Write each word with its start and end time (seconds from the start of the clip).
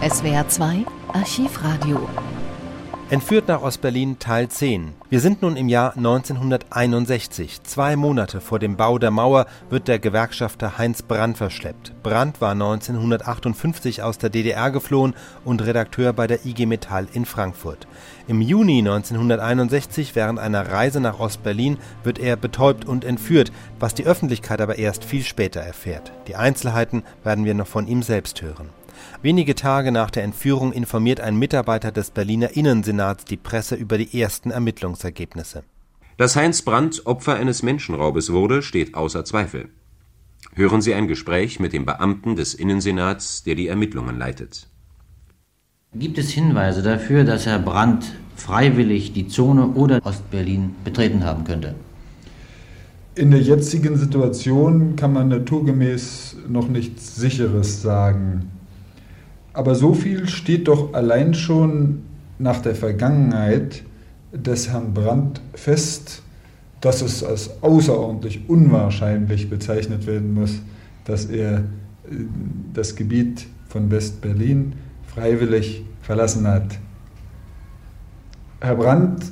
SWR 0.00 0.46
2 0.46 0.86
Archivradio. 1.12 2.08
Entführt 3.10 3.48
nach 3.48 3.62
Ostberlin 3.62 4.20
Teil 4.20 4.48
10. 4.48 4.92
Wir 5.10 5.18
sind 5.18 5.42
nun 5.42 5.56
im 5.56 5.68
Jahr 5.68 5.96
1961. 5.96 7.64
Zwei 7.64 7.96
Monate 7.96 8.40
vor 8.40 8.60
dem 8.60 8.76
Bau 8.76 9.00
der 9.00 9.10
Mauer 9.10 9.46
wird 9.70 9.88
der 9.88 9.98
Gewerkschafter 9.98 10.78
Heinz 10.78 11.02
Brandt 11.02 11.36
verschleppt. 11.36 12.00
Brandt 12.04 12.40
war 12.40 12.52
1958 12.52 14.04
aus 14.04 14.18
der 14.18 14.30
DDR 14.30 14.70
geflohen 14.70 15.14
und 15.44 15.66
Redakteur 15.66 16.12
bei 16.12 16.28
der 16.28 16.46
IG 16.46 16.66
Metall 16.66 17.08
in 17.12 17.24
Frankfurt. 17.24 17.88
Im 18.28 18.40
Juni 18.40 18.78
1961, 18.78 20.14
während 20.14 20.38
einer 20.38 20.70
Reise 20.70 21.00
nach 21.00 21.18
Ostberlin, 21.18 21.76
wird 22.04 22.20
er 22.20 22.36
betäubt 22.36 22.84
und 22.84 23.04
entführt, 23.04 23.50
was 23.80 23.94
die 23.94 24.06
Öffentlichkeit 24.06 24.60
aber 24.60 24.78
erst 24.78 25.04
viel 25.04 25.24
später 25.24 25.60
erfährt. 25.60 26.12
Die 26.28 26.36
Einzelheiten 26.36 27.02
werden 27.24 27.44
wir 27.44 27.54
noch 27.54 27.66
von 27.66 27.88
ihm 27.88 28.04
selbst 28.04 28.42
hören. 28.42 28.70
Wenige 29.22 29.54
Tage 29.54 29.92
nach 29.92 30.10
der 30.10 30.24
Entführung 30.24 30.72
informiert 30.72 31.20
ein 31.20 31.36
Mitarbeiter 31.36 31.92
des 31.92 32.10
Berliner 32.10 32.56
Innensenats 32.56 33.24
die 33.24 33.36
Presse 33.36 33.74
über 33.74 33.98
die 33.98 34.20
ersten 34.20 34.50
Ermittlungsergebnisse. 34.50 35.64
Dass 36.16 36.36
Heinz 36.36 36.62
Brandt 36.62 37.06
Opfer 37.06 37.36
eines 37.36 37.62
Menschenraubes 37.62 38.32
wurde, 38.32 38.62
steht 38.62 38.94
außer 38.94 39.24
Zweifel. 39.24 39.68
Hören 40.54 40.82
Sie 40.82 40.94
ein 40.94 41.06
Gespräch 41.06 41.60
mit 41.60 41.72
dem 41.72 41.84
Beamten 41.84 42.34
des 42.34 42.54
Innensenats, 42.54 43.44
der 43.44 43.54
die 43.54 43.68
Ermittlungen 43.68 44.18
leitet. 44.18 44.66
Gibt 45.94 46.18
es 46.18 46.30
Hinweise 46.30 46.82
dafür, 46.82 47.24
dass 47.24 47.46
Herr 47.46 47.58
Brandt 47.58 48.12
freiwillig 48.36 49.12
die 49.12 49.28
Zone 49.28 49.68
oder 49.68 50.04
Ostberlin 50.04 50.74
betreten 50.84 51.24
haben 51.24 51.44
könnte? 51.44 51.74
In 53.14 53.30
der 53.30 53.40
jetzigen 53.40 53.96
Situation 53.96 54.96
kann 54.96 55.12
man 55.12 55.28
naturgemäß 55.28 56.36
noch 56.48 56.68
nichts 56.68 57.16
Sicheres 57.16 57.82
sagen. 57.82 58.50
Aber 59.58 59.74
so 59.74 59.92
viel 59.92 60.28
steht 60.28 60.68
doch 60.68 60.94
allein 60.94 61.34
schon 61.34 62.04
nach 62.38 62.62
der 62.62 62.76
Vergangenheit 62.76 63.82
des 64.32 64.68
Herrn 64.68 64.94
Brandt 64.94 65.40
fest, 65.52 66.22
dass 66.80 67.02
es 67.02 67.24
als 67.24 67.60
außerordentlich 67.60 68.48
unwahrscheinlich 68.48 69.50
bezeichnet 69.50 70.06
werden 70.06 70.32
muss, 70.32 70.60
dass 71.06 71.24
er 71.24 71.58
äh, 71.58 71.62
das 72.72 72.94
Gebiet 72.94 73.48
von 73.68 73.90
West-Berlin 73.90 74.74
freiwillig 75.12 75.82
verlassen 76.02 76.46
hat. 76.46 76.78
Herr 78.60 78.76
Brandt 78.76 79.24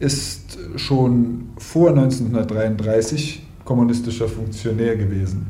ist 0.00 0.58
schon 0.74 1.50
vor 1.58 1.90
1933 1.90 3.46
kommunistischer 3.64 4.26
Funktionär 4.26 4.96
gewesen, 4.96 5.46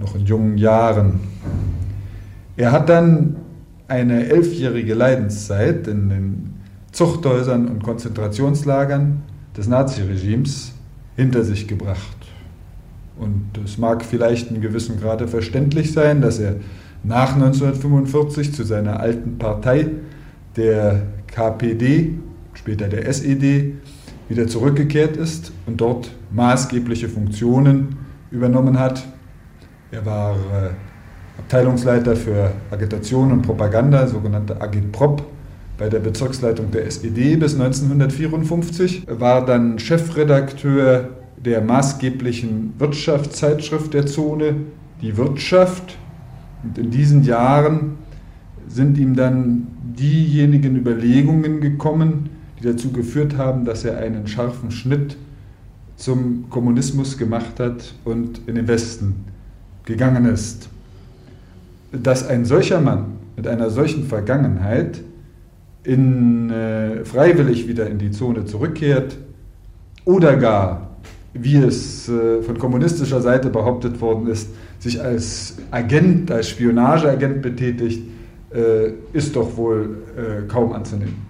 noch 0.00 0.16
in 0.16 0.26
jungen 0.26 0.58
Jahren. 0.58 1.20
Er 2.56 2.72
hat 2.72 2.88
dann 2.88 3.36
eine 3.88 4.26
elfjährige 4.26 4.94
Leidenszeit 4.94 5.86
in 5.86 6.08
den 6.08 6.54
Zuchthäusern 6.90 7.68
und 7.68 7.82
Konzentrationslagern 7.82 9.22
des 9.56 9.68
Naziregimes 9.68 10.72
hinter 11.16 11.44
sich 11.44 11.68
gebracht. 11.68 12.16
Und 13.18 13.58
es 13.64 13.78
mag 13.78 14.04
vielleicht 14.04 14.50
in 14.50 14.60
gewissem 14.60 15.00
Grade 15.00 15.28
verständlich 15.28 15.92
sein, 15.92 16.20
dass 16.20 16.38
er 16.38 16.56
nach 17.02 17.34
1945 17.34 18.54
zu 18.54 18.64
seiner 18.64 19.00
alten 19.00 19.38
Partei, 19.38 19.88
der 20.56 21.02
KPD, 21.26 22.14
später 22.54 22.88
der 22.88 23.06
SED, 23.06 23.74
wieder 24.28 24.46
zurückgekehrt 24.48 25.16
ist 25.16 25.52
und 25.66 25.80
dort 25.80 26.10
maßgebliche 26.32 27.08
Funktionen 27.08 27.96
übernommen 28.30 28.78
hat. 28.78 29.06
Er 29.90 30.04
war 30.04 30.36
Abteilungsleiter 31.38 32.16
für 32.16 32.52
Agitation 32.70 33.30
und 33.32 33.42
Propaganda, 33.42 34.06
sogenannte 34.06 34.60
Agitprop, 34.60 35.24
bei 35.78 35.88
der 35.88 35.98
Bezirksleitung 35.98 36.70
der 36.70 36.86
SED 36.86 37.36
bis 37.36 37.54
1954, 37.54 39.06
war 39.08 39.44
dann 39.44 39.78
Chefredakteur 39.78 41.10
der 41.36 41.60
maßgeblichen 41.60 42.74
Wirtschaftszeitschrift 42.78 43.92
der 43.92 44.06
Zone, 44.06 44.54
die 45.02 45.16
Wirtschaft. 45.16 45.96
Und 46.62 46.78
in 46.78 46.90
diesen 46.90 47.22
Jahren 47.22 47.98
sind 48.66 48.96
ihm 48.96 49.14
dann 49.14 49.66
diejenigen 49.98 50.76
Überlegungen 50.76 51.60
gekommen, 51.60 52.30
die 52.58 52.64
dazu 52.64 52.90
geführt 52.90 53.36
haben, 53.36 53.66
dass 53.66 53.84
er 53.84 53.98
einen 53.98 54.26
scharfen 54.26 54.70
Schnitt 54.70 55.16
zum 55.96 56.48
Kommunismus 56.48 57.18
gemacht 57.18 57.60
hat 57.60 57.94
und 58.04 58.40
in 58.46 58.54
den 58.54 58.66
Westen 58.66 59.26
gegangen 59.84 60.24
ist 60.24 60.70
dass 62.02 62.26
ein 62.26 62.44
solcher 62.44 62.80
Mann 62.80 63.16
mit 63.36 63.46
einer 63.46 63.70
solchen 63.70 64.04
Vergangenheit 64.04 65.00
in, 65.84 66.50
äh, 66.50 67.04
freiwillig 67.04 67.68
wieder 67.68 67.88
in 67.88 67.98
die 67.98 68.10
Zone 68.10 68.44
zurückkehrt 68.44 69.18
oder 70.04 70.36
gar, 70.36 70.96
wie 71.32 71.56
es 71.56 72.08
äh, 72.08 72.42
von 72.42 72.58
kommunistischer 72.58 73.20
Seite 73.20 73.50
behauptet 73.50 74.00
worden 74.00 74.26
ist, 74.26 74.48
sich 74.78 75.00
als 75.00 75.56
Agent, 75.70 76.30
als 76.30 76.48
Spionageagent 76.48 77.42
betätigt, 77.42 78.02
äh, 78.52 78.92
ist 79.12 79.36
doch 79.36 79.56
wohl 79.56 80.02
äh, 80.16 80.46
kaum 80.48 80.72
anzunehmen. 80.72 81.26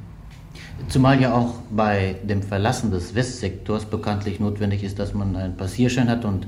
Zumal 0.88 1.20
ja 1.20 1.34
auch 1.34 1.54
bei 1.74 2.16
dem 2.22 2.42
Verlassen 2.42 2.90
des 2.90 3.14
Westsektors 3.14 3.86
bekanntlich 3.86 4.40
notwendig 4.40 4.84
ist, 4.84 4.98
dass 4.98 5.14
man 5.14 5.34
einen 5.34 5.56
Passierschein 5.56 6.08
hat 6.08 6.24
und 6.24 6.46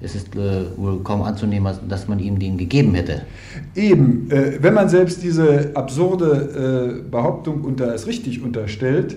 es 0.00 0.14
ist 0.14 0.36
äh, 0.36 0.64
wohl 0.76 1.02
kaum 1.02 1.22
anzunehmen, 1.22 1.74
dass 1.88 2.06
man 2.08 2.18
ihm 2.18 2.38
den 2.38 2.58
gegeben 2.58 2.94
hätte. 2.94 3.22
Eben, 3.74 4.30
äh, 4.30 4.58
wenn 4.60 4.74
man 4.74 4.88
selbst 4.88 5.22
diese 5.22 5.70
absurde 5.74 7.02
äh, 7.06 7.10
Behauptung 7.10 7.62
unter, 7.62 7.90
als 7.90 8.06
richtig 8.06 8.42
unterstellt, 8.42 9.16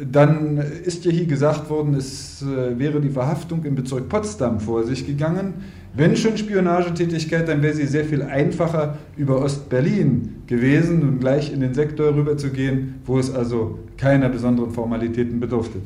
dann 0.00 0.58
ist 0.84 1.04
ja 1.04 1.10
hier 1.10 1.26
gesagt 1.26 1.70
worden, 1.70 1.94
es 1.94 2.42
äh, 2.42 2.78
wäre 2.78 3.00
die 3.00 3.10
Verhaftung 3.10 3.64
im 3.64 3.74
Bezirk 3.74 4.08
Potsdam 4.08 4.60
vor 4.60 4.84
sich 4.84 5.06
gegangen. 5.06 5.54
Wenn 5.94 6.16
schon 6.16 6.36
Spionagetätigkeit, 6.36 7.46
dann 7.48 7.62
wäre 7.62 7.74
sie 7.74 7.86
sehr 7.86 8.04
viel 8.04 8.22
einfacher 8.22 8.98
über 9.16 9.40
Ostberlin 9.40 10.42
gewesen 10.46 11.02
und 11.02 11.20
gleich 11.20 11.52
in 11.52 11.60
den 11.60 11.74
Sektor 11.74 12.14
rüberzugehen, 12.14 12.96
wo 13.04 13.18
es 13.18 13.32
also 13.32 13.78
keiner 13.96 14.28
besonderen 14.28 14.72
Formalitäten 14.72 15.38
bedurfte. 15.38 15.78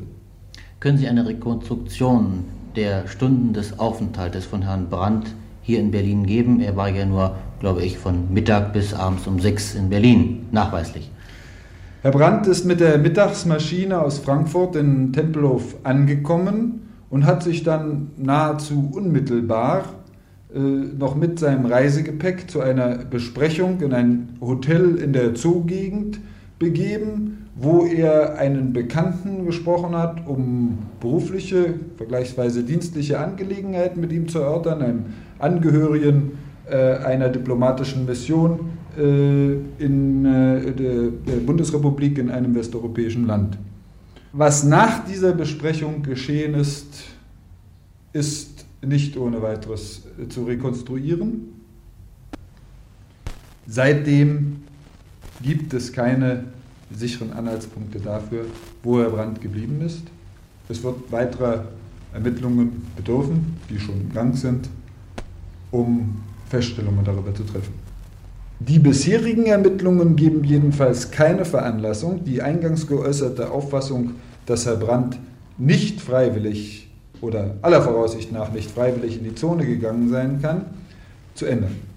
Können 0.79 0.97
Sie 0.97 1.07
eine 1.07 1.27
Rekonstruktion 1.27 2.45
der 2.75 3.07
Stunden 3.07 3.53
des 3.53 3.79
Aufenthaltes 3.79 4.45
von 4.45 4.61
Herrn 4.61 4.89
Brandt 4.89 5.33
hier 5.61 5.79
in 5.79 5.91
Berlin 5.91 6.25
geben. 6.25 6.61
Er 6.61 6.75
war 6.75 6.89
ja 6.89 7.05
nur, 7.05 7.35
glaube 7.59 7.83
ich, 7.83 7.97
von 7.97 8.33
Mittag 8.33 8.73
bis 8.73 8.93
abends 8.93 9.27
um 9.27 9.39
sechs 9.39 9.75
in 9.75 9.89
Berlin, 9.89 10.47
nachweislich. 10.51 11.11
Herr 12.01 12.11
Brandt 12.11 12.47
ist 12.47 12.65
mit 12.65 12.79
der 12.79 12.97
Mittagsmaschine 12.97 14.01
aus 14.01 14.19
Frankfurt 14.19 14.75
in 14.77 15.11
Tempelhof 15.11 15.75
angekommen 15.83 16.87
und 17.09 17.25
hat 17.25 17.43
sich 17.43 17.63
dann 17.63 18.11
nahezu 18.17 18.89
unmittelbar 18.93 19.83
äh, 20.53 20.59
noch 20.59 21.15
mit 21.15 21.39
seinem 21.39 21.65
Reisegepäck 21.65 22.49
zu 22.49 22.61
einer 22.61 22.99
Besprechung 22.99 23.81
in 23.81 23.93
ein 23.93 24.29
Hotel 24.41 24.95
in 24.95 25.13
der 25.13 25.35
Zoogegend 25.35 26.19
begeben, 26.57 27.48
wo 27.61 27.85
er 27.85 28.37
einen 28.37 28.71
Bekannten 28.71 29.45
gesprochen 29.45 29.93
hat, 29.93 30.25
um 30.25 30.77
berufliche, 31.01 31.73
vergleichsweise 31.97 32.63
dienstliche 32.63 33.19
Angelegenheiten 33.19 33.99
mit 33.99 34.13
ihm 34.13 34.29
zu 34.29 34.39
erörtern, 34.39 34.81
einem 34.81 35.05
Angehörigen 35.39 36.31
äh, 36.69 36.95
einer 36.97 37.27
diplomatischen 37.27 38.05
Mission 38.05 38.69
äh, 38.97 39.51
in 39.77 40.25
äh, 40.25 40.71
der, 40.71 41.09
der 41.09 41.35
Bundesrepublik 41.45 42.17
in 42.17 42.31
einem 42.31 42.55
westeuropäischen 42.55 43.27
Land. 43.27 43.57
Was 44.31 44.63
nach 44.63 45.03
dieser 45.05 45.33
Besprechung 45.33 46.01
geschehen 46.01 46.53
ist, 46.53 47.03
ist 48.13 48.65
nicht 48.81 49.17
ohne 49.17 49.41
weiteres 49.41 50.03
zu 50.29 50.43
rekonstruieren. 50.43 51.55
Seitdem 53.67 54.57
gibt 55.41 55.73
es 55.73 55.91
keine 55.91 56.45
sicheren 56.95 57.33
Anhaltspunkte 57.33 57.99
dafür, 57.99 58.45
wo 58.83 58.99
Herr 58.99 59.09
Brandt 59.09 59.41
geblieben 59.41 59.81
ist. 59.81 60.03
Es 60.67 60.83
wird 60.83 61.11
weiterer 61.11 61.65
Ermittlungen 62.13 62.87
bedürfen, 62.95 63.57
die 63.69 63.79
schon 63.79 64.01
im 64.01 64.13
Gang 64.13 64.35
sind, 64.35 64.69
um 65.71 66.21
Feststellungen 66.49 67.03
darüber 67.03 67.33
zu 67.33 67.43
treffen. 67.43 67.73
Die 68.59 68.79
bisherigen 68.79 69.45
Ermittlungen 69.45 70.15
geben 70.15 70.43
jedenfalls 70.43 71.11
keine 71.11 71.45
Veranlassung, 71.45 72.25
die 72.25 72.41
eingangs 72.41 72.87
geäußerte 72.87 73.51
Auffassung, 73.51 74.15
dass 74.45 74.65
Herr 74.65 74.75
Brandt 74.75 75.17
nicht 75.57 76.01
freiwillig 76.01 76.89
oder 77.21 77.55
aller 77.61 77.81
Voraussicht 77.81 78.31
nach 78.31 78.51
nicht 78.51 78.69
freiwillig 78.71 79.17
in 79.17 79.23
die 79.23 79.35
Zone 79.35 79.65
gegangen 79.65 80.09
sein 80.09 80.41
kann, 80.41 80.65
zu 81.35 81.45
ändern. 81.45 81.88